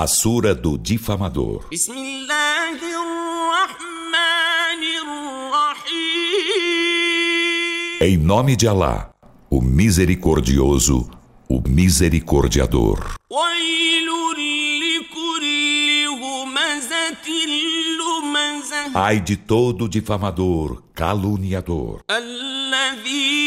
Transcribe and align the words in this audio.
A 0.00 0.06
Sura 0.06 0.54
do 0.54 0.76
Difamador. 0.78 1.64
بسم 1.72 1.92
الله 1.92 2.78
الرحمن 3.02 4.82
الرحيم 6.76 8.00
Em 8.02 8.16
nome 8.18 8.56
de 8.56 8.68
Alá, 8.68 9.10
o 9.50 9.60
Misericordioso, 9.62 11.08
o 11.48 11.62
Misericordiador. 11.66 12.98
ويل 13.30 14.08
لكل 14.82 16.06
همزة 16.22 17.26
لمزة 17.96 18.92
Ai 18.94 19.20
de 19.20 19.36
todo 19.36 19.88
difamador, 19.88 20.82
caluniador, 20.94 22.00
الذي 22.10 23.39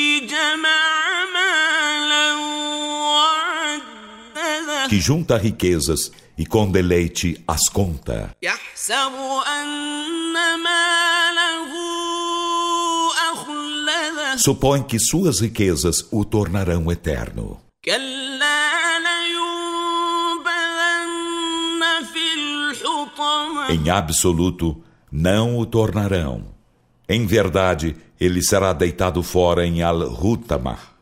que 4.88 5.00
junta 5.00 5.36
riquezas 5.36 6.10
e 6.36 6.44
com 6.44 6.70
deleite 6.70 7.42
as 7.46 7.68
conta. 7.68 8.30
Supõe 14.36 14.82
que 14.82 14.98
suas 14.98 15.40
riquezas 15.40 16.06
o 16.10 16.24
tornarão 16.24 16.90
eterno. 16.90 17.60
Em 23.70 23.90
absoluto, 23.90 24.82
não 25.10 25.58
o 25.58 25.66
tornarão. 25.66 26.54
Em 27.08 27.26
verdade, 27.26 27.96
ele 28.18 28.42
será 28.42 28.72
deitado 28.72 29.22
fora 29.22 29.66
em 29.66 29.82
Al-Hutamah. 29.82 30.93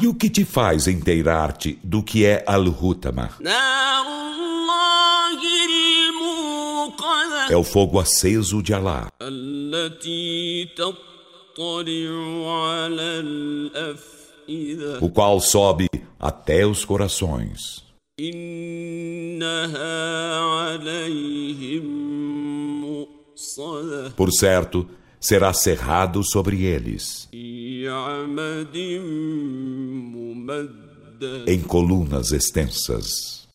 E 0.00 0.06
o 0.06 0.14
que 0.14 0.28
te 0.28 0.44
faz 0.44 0.86
inteirar-te 0.86 1.78
do 1.82 2.02
que 2.02 2.24
é 2.24 2.44
Al-Hutama? 2.46 3.30
É 7.48 7.56
o 7.56 7.62
fogo 7.62 8.00
aceso 8.00 8.62
de 8.62 8.74
Alá. 8.74 9.08
O 15.00 15.10
qual 15.10 15.40
sobe 15.40 15.88
até 16.18 16.66
os 16.66 16.84
corações. 16.84 17.84
Por 24.16 24.32
certo, 24.32 24.88
será 25.20 25.52
cerrado 25.52 26.22
sobre 26.24 26.64
eles 26.64 27.28
em 31.46 31.60
colunas 31.62 32.32
extensas. 32.32 33.45